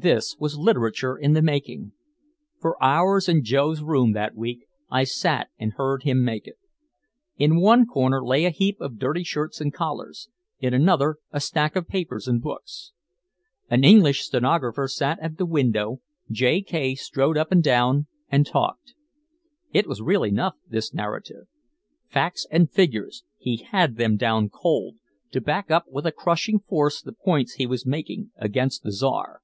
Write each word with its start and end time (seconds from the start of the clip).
This 0.00 0.36
was 0.38 0.56
literature 0.56 1.16
in 1.16 1.32
the 1.32 1.42
making. 1.42 1.90
For 2.60 2.80
hours 2.80 3.28
in 3.28 3.42
Joe's 3.42 3.82
room 3.82 4.12
that 4.12 4.36
week 4.36 4.64
I 4.88 5.02
sat 5.02 5.48
and 5.58 5.72
heard 5.72 6.04
him 6.04 6.24
make 6.24 6.46
it. 6.46 6.56
In 7.36 7.60
one 7.60 7.84
corner 7.84 8.24
lay 8.24 8.44
a 8.44 8.50
heap 8.50 8.80
of 8.80 9.00
dirty 9.00 9.24
shirts 9.24 9.60
and 9.60 9.74
collars, 9.74 10.28
in 10.60 10.72
another 10.72 11.16
a 11.32 11.40
stack 11.40 11.74
of 11.74 11.88
papers 11.88 12.28
and 12.28 12.40
books. 12.40 12.92
An 13.68 13.82
English 13.82 14.20
stenographer 14.20 14.86
sat 14.86 15.18
at 15.18 15.36
the 15.36 15.44
window, 15.44 16.00
J. 16.30 16.62
K. 16.62 16.94
strode 16.94 17.36
up 17.36 17.50
and 17.50 17.60
down 17.64 18.06
and 18.28 18.46
talked. 18.46 18.94
It 19.72 19.88
was 19.88 20.00
real 20.00 20.22
enough, 20.22 20.54
this 20.68 20.94
narrative. 20.94 21.48
Facts 22.08 22.46
and 22.52 22.70
figures, 22.70 23.24
he 23.36 23.56
had 23.56 23.96
them 23.96 24.16
down 24.16 24.48
cold, 24.48 24.94
to 25.32 25.40
back 25.40 25.72
up 25.72 25.86
with 25.88 26.06
a 26.06 26.12
crushing 26.12 26.60
force 26.60 27.02
the 27.02 27.10
points 27.12 27.54
he 27.54 27.66
was 27.66 27.84
making 27.84 28.30
against 28.36 28.84
the 28.84 28.92
Czar. 28.92 29.40